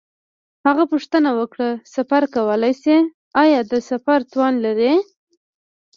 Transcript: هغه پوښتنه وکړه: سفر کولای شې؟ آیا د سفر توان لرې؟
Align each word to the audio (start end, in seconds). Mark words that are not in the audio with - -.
هغه 0.65 0.83
پوښتنه 0.91 1.29
وکړه: 1.39 1.69
سفر 1.95 2.21
کولای 2.35 2.73
شې؟ 2.81 2.97
آیا 3.43 3.59
د 3.71 3.73
سفر 3.89 4.19
توان 4.31 4.53
لرې؟ 4.65 4.93